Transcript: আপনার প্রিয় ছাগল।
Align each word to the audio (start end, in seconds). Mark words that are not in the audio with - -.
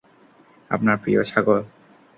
আপনার 0.71 0.95
প্রিয় 0.97 1.21
ছাগল। 1.23 1.57